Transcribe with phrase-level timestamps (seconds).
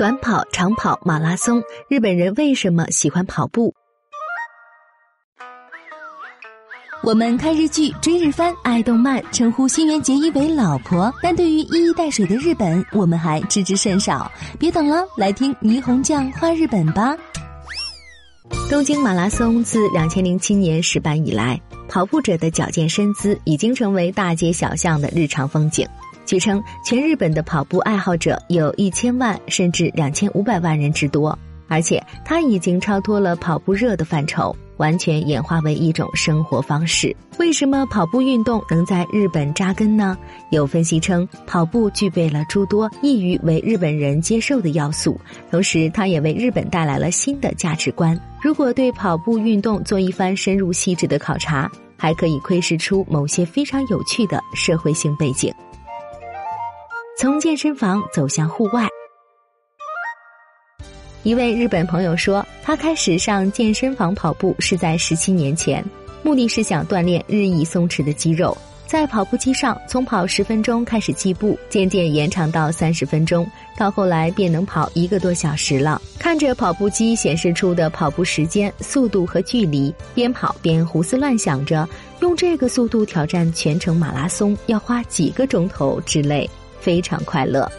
[0.00, 3.74] 短跑、长跑、马拉松，日本人为什么喜欢跑步？
[7.02, 14.32] 我们看日剧、追日番、爱动漫，称呼新垣结衣为老婆，但对于一衣带水的日本，我们还知之甚少。
[14.58, 17.14] 别等了，来听霓虹酱画日本吧。
[18.70, 21.60] 东京马拉松自两千零七年始办以来，
[21.90, 25.84] 跑步者的矫健身姿已经成为大街小巷的日常风景。
[26.24, 31.36] 据称，全日本的跑步爱好者有一千万甚至两千五百万人之多，
[31.70, 37.16] 而且它已经超脱了跑步热的范畴，完全演化为一种生活方式。
[37.38, 40.18] 为什么跑步运动能在日本扎根呢？
[40.50, 45.18] 有分析称，跑步具备了诸多易于为日本人接受的要素，
[45.50, 48.18] 同时它也为日本带来了新的价值观。
[48.42, 55.54] 如果对跑步运动做一番深入细致的考察，还可以窥视出某些非常有趣的社会性背景。
[57.18, 58.88] 从健身房走向户外，
[61.22, 65.84] 一位日本朋友说，他开始上健身房跑步是在十七年前，
[66.22, 68.56] 目的是想锻炼日益松弛的肌肉。
[68.86, 73.46] 在跑步机上，从跑十分钟开始计步，渐渐延长到三十分钟，
[73.76, 76.00] 到后来便能跑一个多小时了。
[76.18, 81.86] 看着跑步机显示出的跑步时间、速度和距离，边跑边胡思乱想着，
[82.20, 86.48] 用这个速度挑战全程马拉松要花几个钟头之类。
[86.80, 87.70] 非常快乐。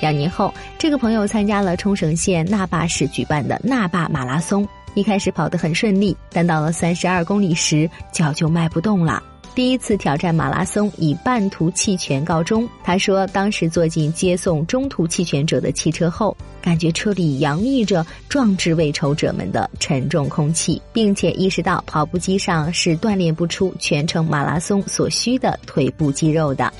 [0.00, 4.66] 两年后，这个朋友参加了冲绳县那霸市举办的那霸马拉松。
[4.94, 9.22] 一开始跑得很顺利，但到了三十二公里时，脚就迈不动了。
[9.54, 12.68] 第一次挑战马拉松以半途弃权告终。
[12.82, 26.72] 他说，当时坐进接送中途弃权者的汽车后，感觉车里洋溢着壮志未酬者们的沉重空气，并且意识到跑步机上是锻炼不出全程马拉松所需的腿部肌肉的。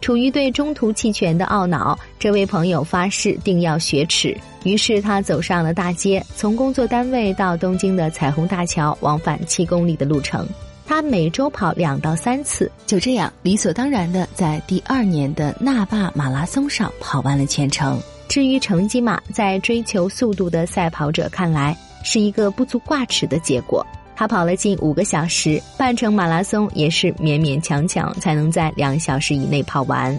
[0.00, 4.36] 处于对中途弃权的懊恼，这位朋友发誓定要雪耻。
[4.64, 10.46] 于是他走上了大街，从工作单位到东京的彩虹大桥，往返七公里的路程。
[10.86, 18.00] 他每周跑两到三次，就这样理所当然的在第二年的那霸马拉松上跑完了全程。
[18.28, 23.84] 至于成绩嘛，在追求速度的赛跑者看来，是一个不足挂齿的结果。
[24.16, 30.18] 他跑了近五个小时，半程马拉松也是勉勉强强才能在两小时以内跑完。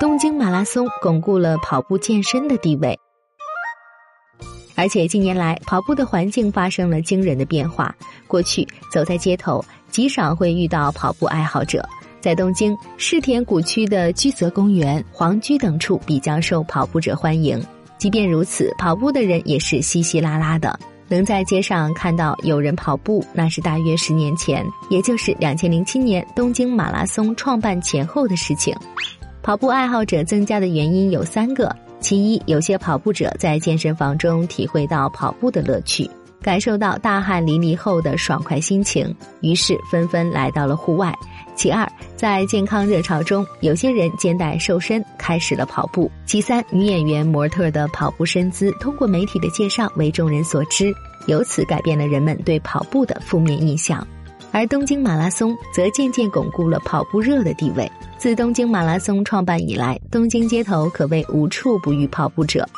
[0.00, 2.98] 东京马拉松巩固了跑步健身的地位，
[4.74, 7.94] 而且近年来跑步的环境发生了惊人的变化。
[8.26, 11.88] 过去走在街头，极少会遇到跑步爱好者。
[12.20, 17.64] 在东京世田谷区的居泽公园、皇居等处比较受跑步者欢迎。
[17.98, 20.76] 即便如此，跑步的人也是稀稀拉拉的。
[21.14, 28.74] 能在街上看到有人跑步，那是大约十年前，也就是两千零七年东京马拉松创办前后的事情。
[29.42, 41.14] 跑步爱好者增加的原因有三个：其一，有些跑步者在健身房中体会到跑步的乐趣，感受到大汗淋漓后的爽快心情，于是纷纷来到了户外。
[41.62, 46.10] 其二，在健康热潮中，有些人肩带瘦身，开始了跑步。
[46.26, 50.92] 其三，女演员模特的跑步身姿通过媒体的介绍为众人所知，
[51.28, 54.04] 由此改变了人们对跑步的负面印象。
[54.50, 57.88] 而东京马拉松则渐渐巩固了跑步热的地位。
[58.18, 62.68] 自东京马拉松创办以来，东京街头可谓无处不遇跑步者。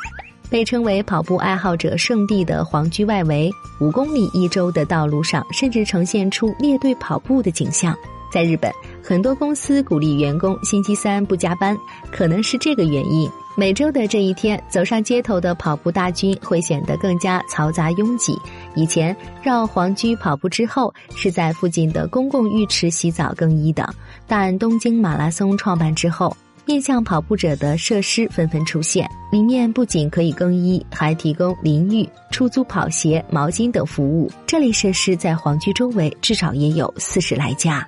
[0.47, 3.49] 被称为跑步爱好者圣地的皇居外围，
[3.81, 7.97] 五公里一周的道路上，甚至呈现出列队跑步的景象。
[8.35, 8.69] 在日本，
[9.01, 11.73] 很多公司鼓励员工星期三不加班，
[12.11, 13.31] 可能是这个原因。
[13.55, 18.37] 每周的这一天，走上街头的跑步大军会显得更加嘈杂拥挤。
[18.75, 23.89] 以前绕皇居跑步之后，是在附近的公共浴池洗澡更衣的，
[24.27, 26.35] 但东京马拉松创办之后。
[26.67, 34.31] 面向跑步者的设施纷纷出现，里面不仅可以更衣，还提供淋浴、出租跑鞋、毛巾等服务。
[34.47, 37.87] 这类设施在皇居周围至少也有四十来家。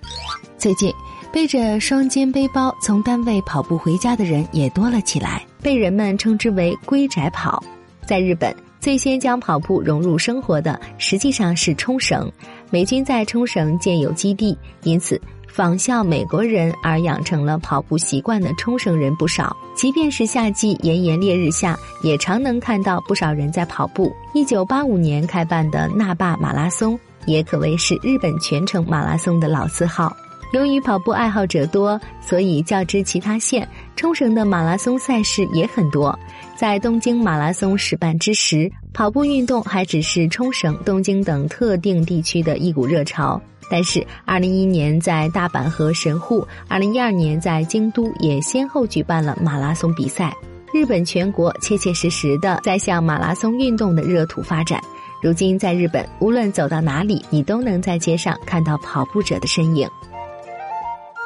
[0.59, 0.93] 最近，
[1.31, 7.63] 背着双肩背包从单位跑步回家的人也多了起来，被人们称之为“归宅跑”。
[8.05, 12.31] 在日本，最先将跑步融入生活的实际上是冲绳，
[12.69, 15.19] 美军在冲绳建有基地，因此。
[15.47, 24.13] 仿效美国人而养成了跑步习惯的冲绳人不少，即便是夏季炎炎烈日下，也常能看到不少人在跑步。
[24.33, 30.15] 一九八五年开办的那霸马拉松，也可谓是日本全程马拉松的老字号。
[30.53, 33.67] 由于跑步爱好者多，所以较之其他县，
[33.97, 36.17] 冲绳的马拉松赛事也很多。
[36.55, 43.41] 在东京马拉松始办之时，跑步运动还只是冲绳、东京等特定地区的一股热潮。
[43.69, 50.33] 但是，二零一一年在大阪和神户，二零一二年在京都也先后举办了马拉松比赛。
[50.73, 54.81] 日本全国切切实实的在向马拉松运动的热土发展。
[55.21, 59.89] 如今，在日本，无论走到哪里，你都能在街上看到跑步者的身影。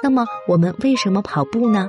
[0.01, 1.87] 那么，我们为什么跑步呢？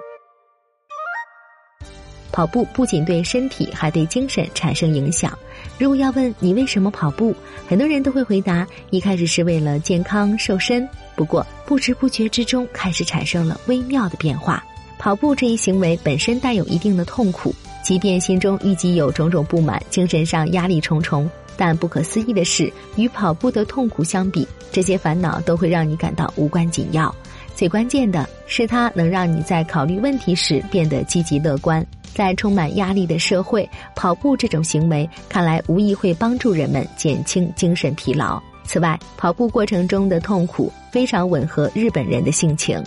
[2.32, 5.38] 跑步不仅对身体，还对精神产生影响。
[5.79, 7.34] 如果要问你为什么跑步，
[7.69, 10.88] 很多人都会回答：一开始是为了健康瘦身。
[11.14, 14.64] 不过，不知不觉之中，开始产生了微妙的变化。
[14.99, 27.14] 跑步这一行为本身带有一定的痛苦，即便心中预计有种种不满，精神上压力重重，但不可思议的是，与跑步的痛苦相比，这些烦恼都会让你感到无关紧要。
[27.55, 31.84] 最关键的是，它能让你在考虑问题时变得积极乐观。
[32.14, 38.41] 在充满压力的社会，跑步这种行为看来无疑会帮助人们减轻精神疲劳。
[38.64, 42.82] 此外，跑步过程中的痛苦非常吻合日本人的性情。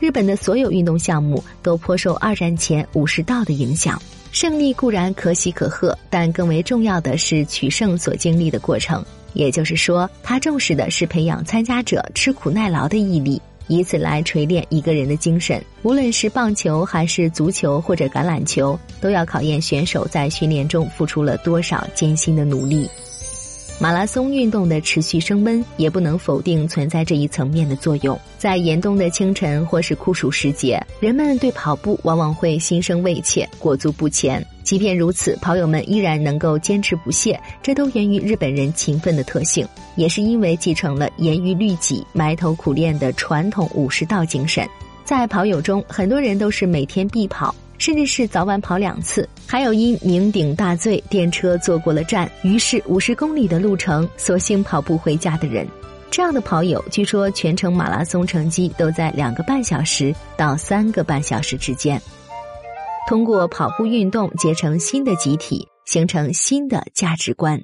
[0.00, 4.00] 日本的所有运动项目都颇受二战前武士道的影响。
[4.32, 9.04] 胜利固然可喜可贺，但更为重要的是取胜所经历的过程。
[9.34, 13.40] 也就是说，他重视的是培养参加者吃苦耐劳的毅力。
[13.68, 22.88] 以此来锤炼一个人的精神，无论是棒球还是足球或者橄榄球，都要考验选手在训练中付出了多少艰辛的努力。
[23.82, 28.16] 马拉松运动的持续升温，也不能否定存在这一层面的作用。
[28.38, 34.40] 在严冬的清晨或是酷暑时节，人们对跑步往往会心生畏怯，裹足不前。
[34.62, 44.64] 即便如此，跑友们依然能够坚持不懈，这都源于日本人勤奋的特性，也是因为继承了严于律己、埋头苦练的传统武士道精神。
[45.04, 47.52] 在跑友中，很多人都是每天必跑。
[47.82, 55.66] 甚至是早晚跑两次，还有因酩酊大醉电车坐过了站，于是五十公里的路程索性跑步回家的人。
[56.08, 62.00] 这样的跑友，据说全程马拉松成绩都在两个半小时到三个半小时之间。
[63.08, 67.60] 通过跑步运动结成新的集体，形成新的价值观。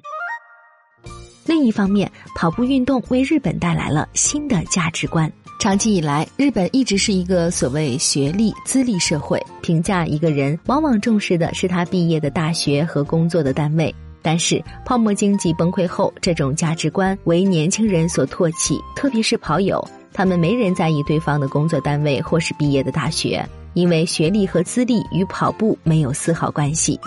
[1.45, 5.31] 另一方面，跑步运动为日本带来了新的价值观。
[5.59, 13.93] 长期以来，日本一直是一个所谓学历资历社会，评价一个人往往重视的是他毕业的大学和工作的单位。
[14.21, 26.97] 但是，泡沫经济崩溃后，这种价值观为年轻人所唾弃，特别是跑友，他们没人在意对方的工作单位或是毕业的大学，因为学历和资历与跑步没有丝毫关系。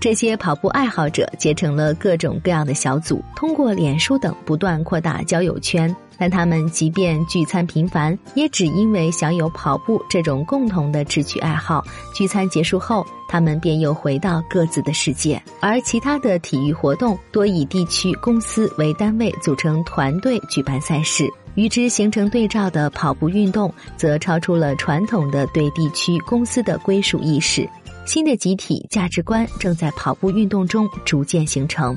[0.00, 5.94] 这些跑步爱好者结成了各种各样的小组，通过脸书等不断扩大交友圈。
[6.18, 11.84] 但他们即便聚餐频繁，也只因为享有跑步这种共同的志趣爱好。
[12.14, 15.42] 聚餐结束后，他们便又回到各自的世界。
[15.60, 27.68] 而其他的体育活动多以地区公司为单位组成团队举办赛事，与之形成对照的跑步运动，则超出了传统的对地区公司的归属意识。
[28.10, 31.96] 新的集体价值观正在跑步运动中逐渐形成。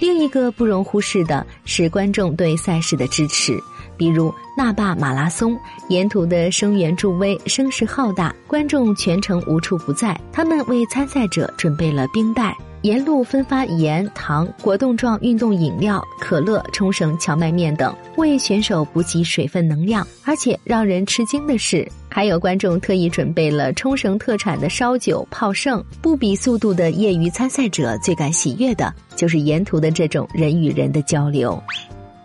[0.00, 3.56] 另一个不容忽视的是观众对赛事的支持，
[3.96, 5.56] 比如那霸马拉松，
[5.88, 10.20] 沿途的声援助威声势浩大，观众全程无处不在。
[10.32, 12.58] 他们为参赛者准备了冰袋。
[12.82, 20.04] 沿路分发盐、糖、果冻状运动饮料、可乐、冲绳荞麦面等，为选手补给水分能量。
[20.24, 25.82] 而且让人吃惊的是，还有观众特意准备了冲绳特产的烧酒、泡盛。
[26.00, 31.62] 不比速度的业余参赛者最感喜悦的，就是沿途的这种人与人的交流。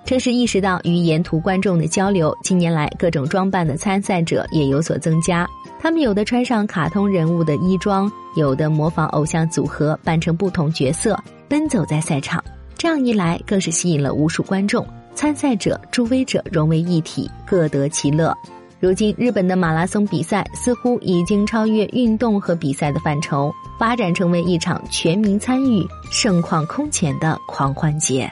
[0.06, 5.46] 正是意识到与沿途观众的交流，近年来各种装扮的参赛者也有所增加。
[5.80, 11.18] 他们有的穿上卡通人物的衣装，有的模仿偶像组合扮成不同角色
[11.48, 12.44] 奔走在赛场。
[12.78, 14.86] 这样一来，更是吸引了无数观众。
[15.16, 18.36] 参赛者、助威者融为一体，各得其乐。
[18.80, 28.32] 如今，日本的马拉松比赛似乎已经超越运动和比赛的范畴，发展成为一场全民参与、盛况空前的狂欢节。